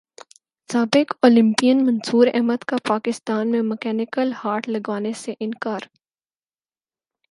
[0.69, 5.81] سابق اولمپئن منصوراحمد کا پاکستان میں مکینیکل ہارٹ لگوانے سے انکار